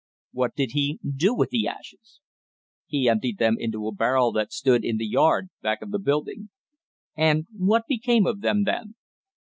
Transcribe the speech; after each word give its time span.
What 0.31 0.55
did 0.55 0.71
he 0.71 0.97
do 1.15 1.35
with 1.35 1.51
the 1.51 1.67
ashes? 1.67 2.21
He 2.87 3.07
emptied 3.07 3.37
them 3.37 3.57
into 3.59 3.87
a 3.87 3.93
barrel 3.93 4.31
that 4.31 4.51
stood 4.51 4.83
in 4.83 4.97
the 4.97 5.05
yard 5.05 5.51
back 5.61 5.83
of 5.83 5.91
the 5.91 5.99
building. 5.99 6.49
And 7.15 7.45
what 7.55 7.85
became 7.87 8.25
of 8.25 8.41
them 8.41 8.63
then? 8.63 8.95